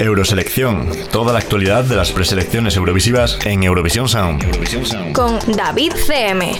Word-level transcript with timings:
Euroselección, 0.00 0.88
toda 1.12 1.34
la 1.34 1.40
actualidad 1.40 1.84
de 1.84 1.94
las 1.94 2.10
preselecciones 2.10 2.74
eurovisivas 2.74 3.38
en 3.44 3.62
Eurovisión 3.62 4.08
Sound. 4.08 4.42
Con 5.12 5.38
David 5.54 5.92
CM. 6.06 6.58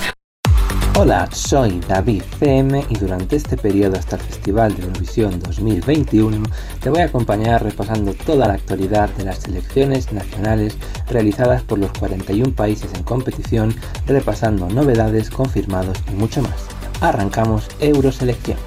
Hola, 0.95 1.27
soy 1.33 1.81
David 1.89 2.23
CM 2.39 2.85
y 2.91 2.99
durante 2.99 3.37
este 3.37 3.57
periodo 3.57 3.99
hasta 3.99 4.17
el 4.17 4.23
Festival 4.23 4.77
de 4.77 4.83
Eurovisión 4.83 5.41
2021 5.41 6.43
te 6.83 6.91
voy 6.91 7.01
a 7.01 7.07
acompañar 7.07 7.65
repasando 7.65 8.13
toda 8.13 8.47
la 8.47 8.55
actualidad 8.55 9.09
de 9.11 9.25
las 9.25 9.39
selecciones 9.39 10.13
nacionales 10.13 10.77
realizadas 11.09 11.63
por 11.63 11.79
los 11.79 11.93
41 11.93 12.53
países 12.55 12.93
en 12.93 13.05
competición, 13.05 13.75
repasando 14.07 14.69
novedades, 14.69 15.31
confirmados 15.31 15.97
y 16.13 16.15
mucho 16.15 16.43
más. 16.43 16.67
Arrancamos 17.01 17.69
Euroselección. 17.81 18.59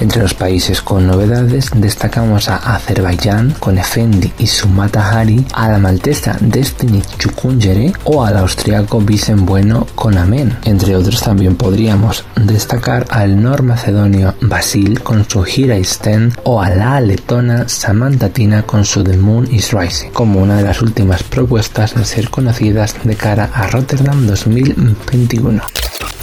Entre 0.00 0.22
los 0.22 0.34
países 0.34 0.80
con 0.80 1.06
novedades 1.06 1.70
destacamos 1.74 2.48
a 2.48 2.56
Azerbaiyán 2.56 3.54
con 3.58 3.78
Efendi 3.78 4.32
y 4.38 4.46
Sumata 4.46 5.10
Hari, 5.10 5.44
a 5.52 5.68
la 5.68 5.78
maltesa 5.78 6.36
Destiny 6.40 7.02
Chukungere 7.18 7.92
o 8.04 8.24
al 8.24 8.36
austriaco 8.36 9.00
Vicen 9.00 9.44
Bueno 9.44 9.86
con 9.94 10.16
Amen. 10.16 10.56
Entre 10.64 10.94
otros 10.94 11.20
también 11.22 11.56
podríamos 11.56 12.24
destacar 12.36 13.06
al 13.10 13.42
nor-macedonio 13.42 14.34
Basil 14.42 15.02
con 15.02 15.28
su 15.28 15.42
Gira 15.42 15.76
Sten 15.82 16.32
o 16.44 16.62
a 16.62 16.70
la 16.70 17.00
letona 17.00 17.68
Samantha 17.68 18.28
Tina 18.28 18.62
con 18.62 18.84
su 18.84 19.02
The 19.02 19.16
Moon 19.16 19.52
is 19.52 19.72
Rising, 19.72 20.10
como 20.10 20.40
una 20.40 20.56
de 20.56 20.62
las 20.62 20.80
últimas 20.80 21.22
propuestas 21.24 21.96
en 21.96 22.04
ser 22.04 22.30
conocidas 22.30 22.94
de 23.02 23.16
cara 23.16 23.50
a 23.52 23.66
Rotterdam 23.66 24.26
2021. 24.26 25.62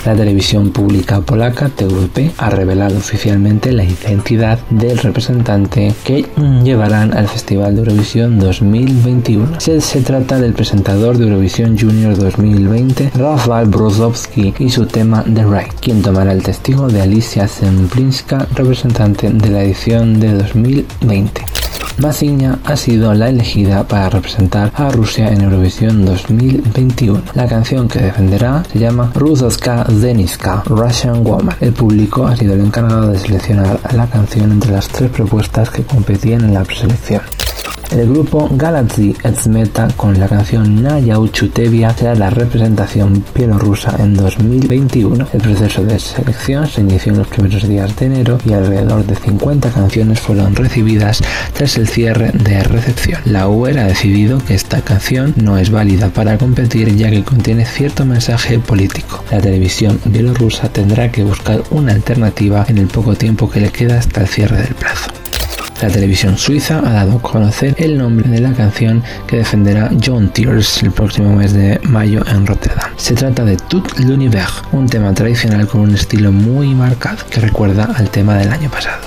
La 0.05 0.15
televisión 0.15 0.69
pública 0.69 1.21
polaca 1.21 1.69
TVP 1.69 2.31
ha 2.37 2.51
revelado 2.51 2.95
oficialmente 2.97 3.71
la 3.71 3.83
identidad 3.83 4.59
del 4.69 4.99
representante 4.99 5.93
que 6.03 6.27
llevarán 6.63 7.17
al 7.17 7.27
Festival 7.27 7.73
de 7.73 7.81
Eurovisión 7.81 8.37
2021. 8.37 9.59
Se, 9.59 9.81
se 9.81 10.01
trata 10.01 10.39
del 10.39 10.53
presentador 10.53 11.17
de 11.17 11.25
Eurovisión 11.25 11.75
Junior 11.77 12.15
2020, 12.15 13.13
Rafael 13.15 13.67
Brozovsky, 13.67 14.53
y 14.59 14.69
su 14.69 14.85
tema 14.85 15.23
The 15.23 15.43
Right, 15.43 15.73
quien 15.81 16.03
tomará 16.03 16.33
el 16.33 16.43
testigo 16.43 16.87
de 16.87 17.01
Alicia 17.01 17.47
Zemplinska, 17.47 18.47
representante 18.53 19.31
de 19.31 19.49
la 19.49 19.63
edición 19.63 20.19
de 20.19 20.33
2020. 20.33 21.54
Masigna 21.97 22.59
ha 22.65 22.75
sido 22.75 23.13
la 23.13 23.29
elegida 23.29 23.87
para 23.87 24.09
representar 24.09 24.71
a 24.75 24.91
Rusia 24.91 25.29
en 25.29 25.41
Eurovisión 25.41 26.05
2021. 26.05 27.21
La 27.33 27.47
canción 27.47 27.87
que 27.87 27.99
defenderá 27.99 28.63
se 28.71 28.79
llama 28.79 29.11
Rusoska 29.15 29.85
Zeniska, 29.85 30.63
Russian 30.65 31.23
Woman. 31.23 31.55
El 31.61 31.71
público 31.71 32.27
ha 32.27 32.35
sido 32.35 32.53
el 32.53 32.61
encargado 32.61 33.11
de 33.11 33.19
seleccionar 33.19 33.79
la 33.93 34.07
canción 34.07 34.51
entre 34.51 34.71
las 34.71 34.89
tres 34.89 35.09
propuestas 35.09 35.69
que 35.69 35.83
competían 35.83 36.43
en 36.43 36.53
la 36.53 36.63
preselección. 36.63 37.21
El 37.91 38.09
grupo 38.09 38.49
Galaxy 38.51 39.15
Exmeta 39.23 39.87
con 39.95 40.19
la 40.19 40.27
canción 40.27 40.81
Naya 40.83 41.19
Uchutevia 41.19 41.95
será 41.95 42.15
la 42.15 42.29
representación 42.29 43.23
bielorrusa 43.33 43.95
en 43.99 44.15
2021. 44.15 45.27
El 45.31 45.41
proceso 45.41 45.83
de 45.83 45.99
selección 45.99 46.67
se 46.67 46.81
inició 46.81 47.13
en 47.13 47.19
los 47.19 47.27
primeros 47.27 47.67
días 47.67 47.95
de 47.95 48.07
enero 48.07 48.37
y 48.45 48.53
alrededor 48.53 49.05
de 49.05 49.15
50 49.15 49.69
canciones 49.69 50.19
fueron 50.19 50.55
recibidas 50.55 51.21
tras 51.53 51.77
el 51.77 51.87
cierre 51.87 52.31
de 52.33 52.63
recepción. 52.63 53.21
La 53.25 53.47
UER 53.47 53.79
ha 53.79 53.87
decidido 53.87 54.39
que 54.39 54.55
esta 54.55 54.81
canción 54.81 55.33
no 55.37 55.57
es 55.57 55.69
válida 55.69 56.09
para 56.09 56.37
competir 56.37 56.95
ya 56.95 57.09
que 57.09 57.23
contiene 57.23 57.65
cierto 57.65 58.05
mensaje 58.05 58.59
político. 58.59 59.23
La 59.31 59.39
televisión 59.39 59.99
bielorrusa 60.05 60.69
tendrá 60.69 61.11
que 61.11 61.23
buscar 61.23 61.63
una 61.71 61.93
alternativa 61.93 62.65
en 62.67 62.77
el 62.77 62.87
poco 62.87 63.15
tiempo 63.15 63.49
que 63.49 63.61
le 63.61 63.71
queda 63.71 63.99
hasta 63.99 64.21
el 64.21 64.27
cierre 64.27 64.57
del 64.57 64.75
plazo. 64.75 65.24
La 65.81 65.89
televisión 65.89 66.37
suiza 66.37 66.79
ha 66.79 66.91
dado 66.91 67.17
a 67.17 67.21
conocer 67.21 67.75
el 67.77 67.97
nombre 67.97 68.29
de 68.29 68.39
la 68.39 68.53
canción 68.53 69.03
que 69.27 69.37
defenderá 69.37 69.91
John 70.03 70.29
Tears 70.29 70.81
el 70.83 70.91
próximo 70.91 71.35
mes 71.35 71.53
de 71.53 71.79
mayo 71.83 72.23
en 72.27 72.45
Rotterdam. 72.47 72.91
Se 72.95 73.13
trata 73.13 73.43
de 73.43 73.57
Tout 73.57 73.85
l'univers, 73.99 74.63
un 74.71 74.87
tema 74.87 75.13
tradicional 75.13 75.67
con 75.67 75.81
un 75.81 75.93
estilo 75.93 76.31
muy 76.31 76.73
marcado 76.73 77.25
que 77.29 77.41
recuerda 77.41 77.85
al 77.95 78.09
tema 78.09 78.37
del 78.37 78.51
año 78.51 78.69
pasado. 78.69 79.01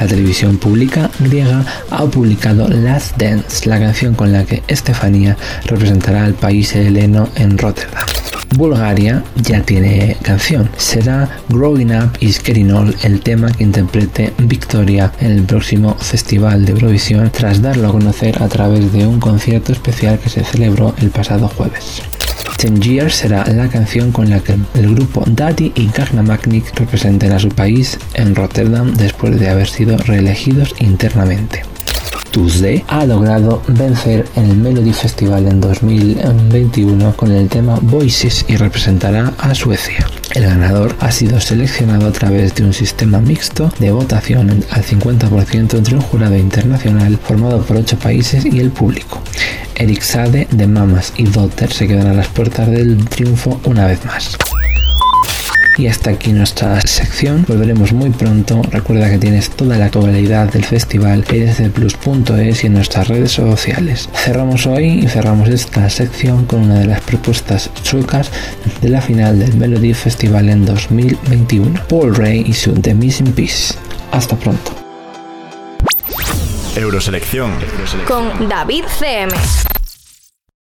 La 0.00 0.06
televisión 0.06 0.58
pública 0.58 1.08
griega 1.20 1.64
ha 1.90 2.04
publicado 2.06 2.68
Last 2.68 3.16
Dance, 3.16 3.68
la 3.68 3.78
canción 3.78 4.14
con 4.14 4.32
la 4.32 4.44
que 4.44 4.62
Estefanía 4.66 5.36
representará 5.64 6.24
al 6.24 6.34
país 6.34 6.74
heleno 6.74 7.28
en 7.36 7.56
Rotterdam. 7.56 8.15
Bulgaria 8.56 9.22
ya 9.36 9.60
tiene 9.62 10.16
canción. 10.22 10.68
Será 10.78 11.28
Growing 11.50 11.94
Up 11.94 12.12
is 12.20 12.40
Getting 12.40 12.72
Old 12.72 12.96
el 13.04 13.20
tema 13.20 13.52
que 13.52 13.64
interprete 13.64 14.32
Victoria 14.38 15.12
en 15.20 15.32
el 15.32 15.42
próximo 15.42 15.94
Festival 15.98 16.64
de 16.64 16.72
Eurovisión 16.72 17.30
tras 17.30 17.60
darlo 17.60 17.88
a 17.88 17.92
conocer 17.92 18.42
a 18.42 18.48
través 18.48 18.92
de 18.92 19.06
un 19.06 19.20
concierto 19.20 19.72
especial 19.72 20.18
que 20.18 20.30
se 20.30 20.42
celebró 20.42 20.94
el 20.98 21.10
pasado 21.10 21.48
jueves. 21.48 22.02
Ten 22.56 22.80
Years 22.80 23.16
será 23.16 23.44
la 23.52 23.68
canción 23.68 24.12
con 24.12 24.30
la 24.30 24.40
que 24.40 24.54
el 24.74 24.94
grupo 24.94 25.22
Daddy 25.26 25.72
y 25.74 25.90
Magnik 26.22 26.74
representen 26.74 27.32
a 27.32 27.38
su 27.38 27.50
país 27.50 27.98
en 28.14 28.34
Rotterdam 28.34 28.94
después 28.94 29.38
de 29.38 29.50
haber 29.50 29.68
sido 29.68 29.98
reelegidos 29.98 30.74
internamente. 30.80 31.75
Tuesday 32.36 32.84
ha 32.88 33.06
logrado 33.06 33.62
vencer 33.66 34.26
en 34.36 34.50
el 34.50 34.58
Melody 34.58 34.92
Festival 34.92 35.46
en 35.46 35.58
2021 35.58 37.16
con 37.16 37.32
el 37.32 37.48
tema 37.48 37.78
Voices 37.80 38.44
y 38.46 38.56
representará 38.56 39.32
a 39.38 39.54
Suecia. 39.54 40.06
El 40.34 40.42
ganador 40.44 40.94
ha 41.00 41.10
sido 41.10 41.40
seleccionado 41.40 42.08
a 42.08 42.12
través 42.12 42.54
de 42.54 42.64
un 42.64 42.74
sistema 42.74 43.20
mixto 43.20 43.72
de 43.78 43.90
votación 43.90 44.50
al 44.50 44.84
50% 44.84 45.78
entre 45.78 45.94
un 45.94 46.02
jurado 46.02 46.36
internacional 46.36 47.16
formado 47.16 47.62
por 47.62 47.78
8 47.78 47.98
países 47.98 48.44
y 48.44 48.60
el 48.60 48.70
público. 48.70 49.22
Eric 49.74 50.02
Sade 50.02 50.46
de 50.50 50.66
Mamas 50.66 51.14
y 51.16 51.24
Daughter 51.24 51.72
se 51.72 51.88
quedan 51.88 52.08
a 52.08 52.12
las 52.12 52.28
puertas 52.28 52.68
del 52.70 53.02
triunfo 53.08 53.62
una 53.64 53.86
vez 53.86 54.04
más. 54.04 54.36
Y 55.78 55.88
hasta 55.88 56.10
aquí 56.10 56.32
nuestra 56.32 56.80
sección. 56.80 57.44
Volveremos 57.46 57.92
muy 57.92 58.10
pronto. 58.10 58.62
Recuerda 58.70 59.10
que 59.10 59.18
tienes 59.18 59.50
toda 59.50 59.76
la 59.76 59.86
actualidad 59.86 60.50
del 60.50 60.64
festival 60.64 61.24
en 61.30 61.48
edcplus.es 61.48 62.64
y 62.64 62.66
en 62.66 62.72
nuestras 62.72 63.08
redes 63.08 63.32
sociales. 63.32 64.08
Cerramos 64.14 64.66
hoy 64.66 65.00
y 65.04 65.08
cerramos 65.08 65.48
esta 65.48 65.88
sección 65.90 66.46
con 66.46 66.62
una 66.62 66.78
de 66.78 66.86
las 66.86 67.02
propuestas 67.02 67.70
suecas 67.82 68.30
de 68.80 68.88
la 68.88 69.02
final 69.02 69.38
del 69.38 69.54
Melody 69.54 69.92
Festival 69.92 70.48
en 70.48 70.64
2021. 70.64 71.80
Paul 71.88 72.14
Ray 72.14 72.44
y 72.46 72.52
su 72.54 72.72
The 72.72 72.94
Missing 72.94 73.32
Piece. 73.32 73.74
Hasta 74.12 74.36
pronto. 74.36 74.72
Euroselección. 76.74 77.52
Con 78.06 78.48
David 78.48 78.84
CM. 78.98 79.32